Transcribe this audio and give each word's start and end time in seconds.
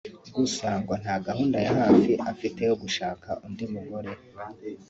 gusa 0.35 0.67
ngo 0.81 0.93
nta 1.01 1.15
gahunda 1.27 1.57
ya 1.65 1.73
hafi 1.81 2.11
afite 2.31 2.59
yo 2.69 2.75
gushaka 2.81 3.27
undi 3.45 3.65
mugore 3.73 4.11